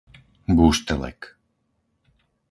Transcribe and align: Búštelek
Búštelek 0.57 1.21